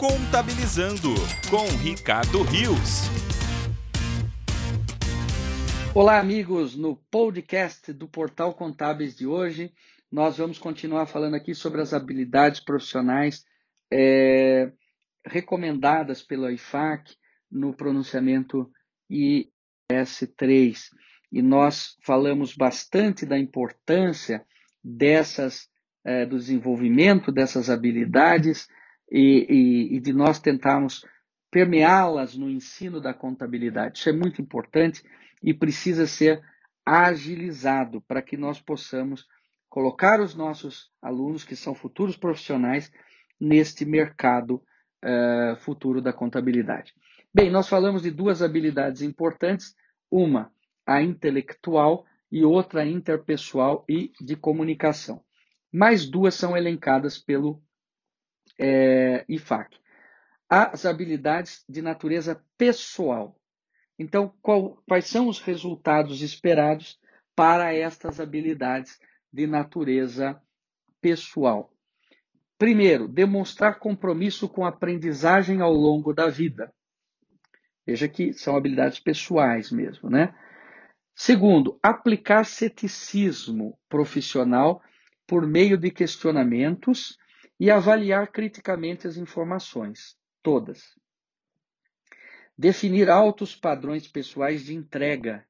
Contabilizando 0.00 1.10
com 1.50 1.66
Ricardo 1.76 2.40
Rios. 2.40 3.02
Olá, 5.94 6.18
amigos. 6.18 6.74
No 6.74 6.96
podcast 6.96 7.92
do 7.92 8.08
Portal 8.08 8.54
Contábeis 8.54 9.14
de 9.14 9.26
hoje, 9.26 9.74
nós 10.10 10.38
vamos 10.38 10.56
continuar 10.56 11.04
falando 11.04 11.34
aqui 11.34 11.54
sobre 11.54 11.82
as 11.82 11.92
habilidades 11.92 12.60
profissionais 12.60 13.44
é, 13.92 14.72
recomendadas 15.22 16.22
pelo 16.22 16.50
IFAC 16.50 17.14
no 17.52 17.74
pronunciamento 17.74 18.72
IS3. 19.10 20.78
E 21.30 21.42
nós 21.42 21.98
falamos 22.06 22.56
bastante 22.56 23.26
da 23.26 23.38
importância 23.38 24.46
dessas, 24.82 25.68
é, 26.02 26.24
do 26.24 26.38
desenvolvimento 26.38 27.30
dessas 27.30 27.68
habilidades 27.68 28.66
e, 29.10 29.46
e, 29.48 29.96
e 29.96 30.00
de 30.00 30.12
nós 30.12 30.38
tentarmos 30.38 31.04
permeá-las 31.50 32.36
no 32.36 32.48
ensino 32.48 33.00
da 33.00 33.12
contabilidade. 33.12 33.98
Isso 33.98 34.08
é 34.08 34.12
muito 34.12 34.40
importante 34.40 35.02
e 35.42 35.52
precisa 35.52 36.06
ser 36.06 36.42
agilizado 36.86 38.00
para 38.02 38.22
que 38.22 38.36
nós 38.36 38.60
possamos 38.60 39.26
colocar 39.68 40.20
os 40.20 40.34
nossos 40.34 40.90
alunos, 41.00 41.44
que 41.44 41.56
são 41.56 41.74
futuros 41.74 42.16
profissionais, 42.16 42.92
neste 43.40 43.84
mercado 43.84 44.62
uh, 45.04 45.56
futuro 45.60 46.02
da 46.02 46.12
contabilidade. 46.12 46.92
Bem, 47.32 47.50
nós 47.50 47.68
falamos 47.68 48.02
de 48.02 48.10
duas 48.10 48.42
habilidades 48.42 49.02
importantes: 49.02 49.74
uma, 50.10 50.52
a 50.84 51.02
intelectual, 51.02 52.04
e 52.30 52.44
outra, 52.44 52.82
a 52.82 52.86
interpessoal 52.86 53.84
e 53.88 54.12
de 54.20 54.36
comunicação. 54.36 55.22
Mais 55.72 56.08
duas 56.08 56.34
são 56.34 56.56
elencadas 56.56 57.18
pelo 57.18 57.62
é, 58.60 59.24
IFAC. 59.26 59.78
As 60.48 60.84
habilidades 60.84 61.64
de 61.68 61.80
natureza 61.80 62.44
pessoal. 62.58 63.40
Então, 63.98 64.34
qual, 64.42 64.82
quais 64.86 65.06
são 65.06 65.28
os 65.28 65.40
resultados 65.40 66.20
esperados 66.20 66.98
para 67.34 67.72
estas 67.72 68.20
habilidades 68.20 68.98
de 69.32 69.46
natureza 69.46 70.40
pessoal? 71.00 71.72
Primeiro, 72.58 73.08
demonstrar 73.08 73.78
compromisso 73.78 74.48
com 74.48 74.66
a 74.66 74.68
aprendizagem 74.68 75.62
ao 75.62 75.72
longo 75.72 76.12
da 76.12 76.28
vida. 76.28 76.72
Veja 77.86 78.06
que 78.06 78.32
são 78.34 78.56
habilidades 78.56 79.00
pessoais 79.00 79.70
mesmo, 79.70 80.10
né? 80.10 80.34
Segundo, 81.14 81.78
aplicar 81.82 82.44
ceticismo 82.44 83.78
profissional 83.88 84.82
por 85.26 85.46
meio 85.46 85.78
de 85.78 85.90
questionamentos 85.90 87.16
e 87.60 87.70
avaliar 87.70 88.32
criticamente 88.32 89.06
as 89.06 89.16
informações, 89.16 90.16
todas 90.42 90.98
definir 92.60 93.08
altos 93.08 93.56
padrões 93.56 94.06
pessoais 94.06 94.66
de 94.66 94.74
entrega 94.74 95.46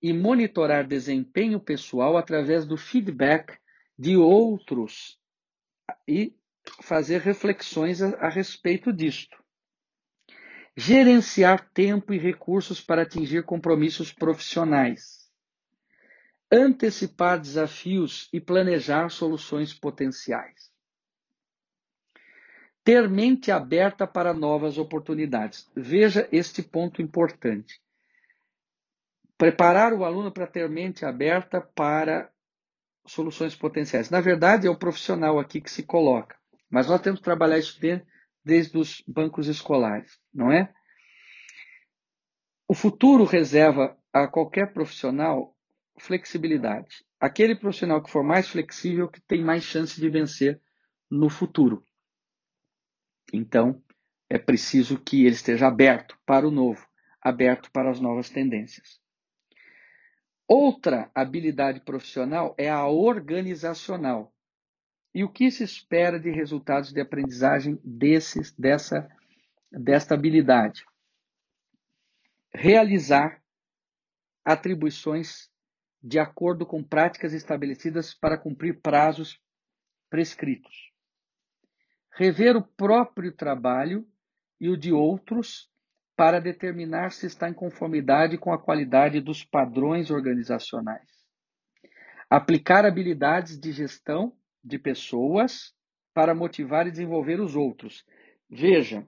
e 0.00 0.14
monitorar 0.14 0.86
desempenho 0.86 1.60
pessoal 1.60 2.16
através 2.16 2.64
do 2.64 2.78
feedback 2.78 3.58
de 3.98 4.16
outros 4.16 5.20
e 6.08 6.34
fazer 6.80 7.20
reflexões 7.20 8.00
a, 8.00 8.16
a 8.16 8.30
respeito 8.30 8.90
disto. 8.90 9.36
Gerenciar 10.74 11.68
tempo 11.74 12.14
e 12.14 12.18
recursos 12.18 12.80
para 12.80 13.02
atingir 13.02 13.44
compromissos 13.44 14.10
profissionais. 14.10 15.30
Antecipar 16.50 17.38
desafios 17.38 18.30
e 18.32 18.40
planejar 18.40 19.10
soluções 19.10 19.74
potenciais 19.74 20.73
ter 22.84 23.08
mente 23.08 23.50
aberta 23.50 24.06
para 24.06 24.34
novas 24.34 24.76
oportunidades. 24.76 25.68
Veja 25.74 26.28
este 26.30 26.62
ponto 26.62 27.00
importante. 27.00 27.80
Preparar 29.38 29.94
o 29.94 30.04
aluno 30.04 30.30
para 30.30 30.46
ter 30.46 30.68
mente 30.68 31.04
aberta 31.04 31.60
para 31.60 32.30
soluções 33.06 33.56
potenciais. 33.56 34.10
Na 34.10 34.20
verdade, 34.20 34.66
é 34.66 34.70
o 34.70 34.78
profissional 34.78 35.38
aqui 35.38 35.60
que 35.60 35.70
se 35.70 35.82
coloca, 35.82 36.36
mas 36.70 36.86
nós 36.86 37.00
temos 37.00 37.20
que 37.20 37.24
trabalhar 37.24 37.58
isso 37.58 37.80
desde 38.44 38.78
os 38.78 39.02
bancos 39.08 39.48
escolares, 39.48 40.20
não 40.32 40.52
é? 40.52 40.72
O 42.68 42.74
futuro 42.74 43.24
reserva 43.24 43.96
a 44.12 44.28
qualquer 44.28 44.72
profissional 44.72 45.54
flexibilidade. 45.98 47.04
Aquele 47.20 47.54
profissional 47.54 48.02
que 48.02 48.10
for 48.10 48.22
mais 48.22 48.48
flexível 48.48 49.08
que 49.08 49.20
tem 49.20 49.42
mais 49.42 49.64
chance 49.64 49.98
de 50.00 50.08
vencer 50.08 50.60
no 51.10 51.28
futuro. 51.28 51.84
Então, 53.32 53.82
é 54.28 54.38
preciso 54.38 54.98
que 54.98 55.24
ele 55.24 55.34
esteja 55.34 55.68
aberto 55.68 56.18
para 56.26 56.46
o 56.46 56.50
novo, 56.50 56.86
aberto 57.20 57.70
para 57.70 57.90
as 57.90 58.00
novas 58.00 58.30
tendências. 58.30 59.00
Outra 60.46 61.10
habilidade 61.14 61.80
profissional 61.80 62.54
é 62.58 62.68
a 62.68 62.86
organizacional. 62.86 64.34
E 65.14 65.22
o 65.22 65.28
que 65.30 65.50
se 65.50 65.62
espera 65.62 66.18
de 66.18 66.30
resultados 66.30 66.92
de 66.92 67.00
aprendizagem 67.00 67.80
desses, 67.84 68.52
dessa, 68.52 69.08
desta 69.70 70.14
habilidade? 70.14 70.84
Realizar 72.52 73.42
atribuições 74.44 75.48
de 76.02 76.18
acordo 76.18 76.66
com 76.66 76.82
práticas 76.82 77.32
estabelecidas 77.32 78.12
para 78.12 78.36
cumprir 78.36 78.80
prazos 78.80 79.40
prescritos 80.10 80.93
rever 82.14 82.56
o 82.56 82.62
próprio 82.62 83.32
trabalho 83.32 84.06
e 84.60 84.68
o 84.68 84.76
de 84.76 84.92
outros 84.92 85.68
para 86.16 86.40
determinar 86.40 87.10
se 87.10 87.26
está 87.26 87.48
em 87.48 87.54
conformidade 87.54 88.38
com 88.38 88.52
a 88.52 88.58
qualidade 88.58 89.20
dos 89.20 89.44
padrões 89.44 90.10
organizacionais. 90.10 91.08
Aplicar 92.30 92.86
habilidades 92.86 93.58
de 93.58 93.72
gestão 93.72 94.32
de 94.62 94.78
pessoas 94.78 95.74
para 96.14 96.34
motivar 96.34 96.86
e 96.86 96.92
desenvolver 96.92 97.40
os 97.40 97.56
outros. 97.56 98.06
Veja, 98.48 99.04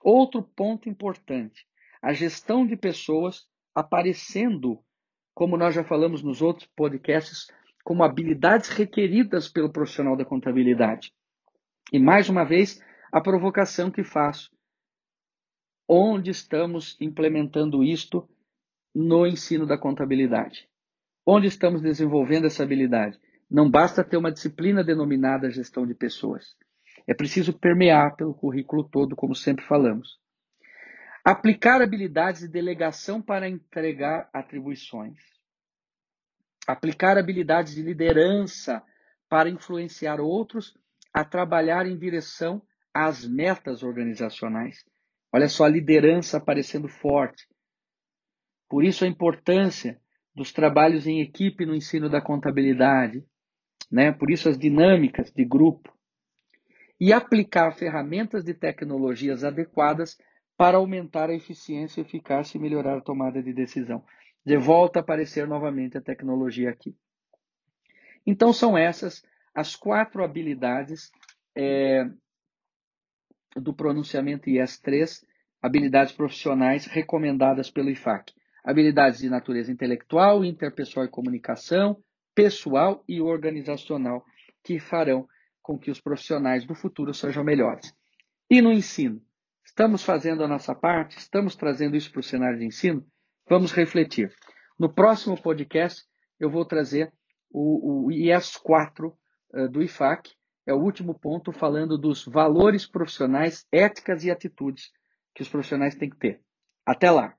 outro 0.00 0.42
ponto 0.42 0.88
importante: 0.88 1.66
a 2.00 2.12
gestão 2.12 2.64
de 2.64 2.76
pessoas 2.76 3.48
aparecendo, 3.74 4.78
como 5.34 5.56
nós 5.56 5.74
já 5.74 5.82
falamos 5.82 6.22
nos 6.22 6.40
outros 6.40 6.68
podcasts, 6.76 7.48
como 7.82 8.04
habilidades 8.04 8.68
requeridas 8.68 9.48
pelo 9.48 9.72
profissional 9.72 10.16
da 10.16 10.24
contabilidade. 10.24 11.12
E 11.92 11.98
mais 11.98 12.30
uma 12.30 12.42
vez, 12.42 12.82
a 13.12 13.20
provocação 13.20 13.90
que 13.90 14.02
faço. 14.02 14.50
Onde 15.86 16.30
estamos 16.30 16.96
implementando 16.98 17.84
isto 17.84 18.26
no 18.94 19.26
ensino 19.26 19.66
da 19.66 19.76
contabilidade? 19.76 20.66
Onde 21.26 21.48
estamos 21.48 21.82
desenvolvendo 21.82 22.46
essa 22.46 22.62
habilidade? 22.62 23.20
Não 23.50 23.70
basta 23.70 24.02
ter 24.02 24.16
uma 24.16 24.32
disciplina 24.32 24.82
denominada 24.82 25.50
gestão 25.50 25.86
de 25.86 25.94
pessoas. 25.94 26.56
É 27.06 27.12
preciso 27.12 27.52
permear 27.52 28.16
pelo 28.16 28.32
currículo 28.32 28.84
todo, 28.84 29.14
como 29.14 29.34
sempre 29.34 29.66
falamos. 29.66 30.18
Aplicar 31.22 31.82
habilidades 31.82 32.40
de 32.40 32.48
delegação 32.48 33.20
para 33.20 33.46
entregar 33.46 34.30
atribuições. 34.32 35.18
Aplicar 36.66 37.18
habilidades 37.18 37.74
de 37.74 37.82
liderança 37.82 38.82
para 39.28 39.50
influenciar 39.50 40.20
outros 40.20 40.74
a 41.12 41.24
trabalhar 41.24 41.86
em 41.86 41.98
direção 41.98 42.62
às 42.92 43.26
metas 43.26 43.82
organizacionais. 43.82 44.84
Olha 45.32 45.48
só 45.48 45.64
a 45.64 45.68
liderança 45.68 46.36
aparecendo 46.36 46.88
forte. 46.88 47.46
Por 48.68 48.84
isso 48.84 49.04
a 49.04 49.08
importância 49.08 50.00
dos 50.34 50.52
trabalhos 50.52 51.06
em 51.06 51.20
equipe 51.20 51.66
no 51.66 51.74
ensino 51.74 52.08
da 52.08 52.20
contabilidade, 52.20 53.24
né? 53.90 54.12
Por 54.12 54.30
isso 54.30 54.48
as 54.48 54.58
dinâmicas 54.58 55.30
de 55.30 55.44
grupo 55.44 55.92
e 56.98 57.12
aplicar 57.12 57.72
ferramentas 57.72 58.44
de 58.44 58.54
tecnologias 58.54 59.44
adequadas 59.44 60.16
para 60.56 60.76
aumentar 60.76 61.28
a 61.28 61.34
eficiência, 61.34 62.00
eficácia 62.00 62.56
e 62.56 62.60
melhorar 62.60 62.96
a 62.96 63.00
tomada 63.00 63.42
de 63.42 63.52
decisão. 63.52 64.04
De 64.44 64.56
volta 64.56 65.00
a 65.00 65.02
aparecer 65.02 65.46
novamente 65.46 65.98
a 65.98 66.00
tecnologia 66.00 66.70
aqui. 66.70 66.96
Então 68.26 68.52
são 68.52 68.78
essas 68.78 69.22
as 69.54 69.76
quatro 69.76 70.24
habilidades 70.24 71.10
é, 71.56 72.04
do 73.56 73.74
pronunciamento 73.74 74.48
IS-3, 74.48 75.22
habilidades 75.60 76.12
profissionais 76.12 76.86
recomendadas 76.86 77.70
pelo 77.70 77.90
IFAC. 77.90 78.32
Habilidades 78.64 79.20
de 79.20 79.28
natureza 79.28 79.70
intelectual, 79.70 80.44
interpessoal 80.44 81.04
e 81.04 81.10
comunicação, 81.10 82.02
pessoal 82.34 83.04
e 83.08 83.20
organizacional, 83.20 84.24
que 84.62 84.78
farão 84.78 85.28
com 85.60 85.78
que 85.78 85.90
os 85.90 86.00
profissionais 86.00 86.64
do 86.64 86.74
futuro 86.74 87.12
sejam 87.12 87.44
melhores. 87.44 87.94
E 88.50 88.60
no 88.60 88.72
ensino? 88.72 89.22
Estamos 89.64 90.02
fazendo 90.02 90.42
a 90.42 90.48
nossa 90.48 90.74
parte? 90.74 91.18
Estamos 91.18 91.54
trazendo 91.54 91.96
isso 91.96 92.10
para 92.10 92.20
o 92.20 92.24
cenário 92.24 92.58
de 92.58 92.66
ensino? 92.66 93.06
Vamos 93.48 93.72
refletir. 93.72 94.32
No 94.78 94.92
próximo 94.92 95.40
podcast, 95.40 96.02
eu 96.38 96.50
vou 96.50 96.64
trazer 96.64 97.12
o, 97.50 98.06
o 98.06 98.12
IS 98.12 98.56
4 98.56 99.08
uh, 99.08 99.16
do 99.70 99.82
IFAC, 99.82 100.30
é 100.66 100.72
o 100.72 100.78
último 100.78 101.14
ponto 101.14 101.52
falando 101.52 101.98
dos 101.98 102.24
valores 102.24 102.86
profissionais, 102.86 103.66
éticas 103.72 104.24
e 104.24 104.30
atitudes 104.30 104.90
que 105.34 105.42
os 105.42 105.48
profissionais 105.48 105.94
têm 105.94 106.10
que 106.10 106.16
ter. 106.16 106.40
Até 106.86 107.10
lá! 107.10 107.34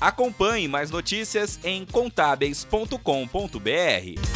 Acompanhe 0.00 0.68
mais 0.68 0.90
notícias 0.90 1.58
em 1.64 1.86
contábeis.com.br. 1.86 4.33